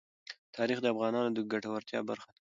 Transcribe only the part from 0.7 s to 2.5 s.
د افغانانو د ګټورتیا برخه ده.